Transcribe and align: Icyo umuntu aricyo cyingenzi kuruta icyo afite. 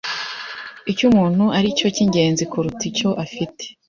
Icyo 0.91 1.03
umuntu 1.09 1.43
aricyo 1.57 1.87
cyingenzi 1.95 2.43
kuruta 2.51 2.83
icyo 2.91 3.09
afite. 3.25 3.63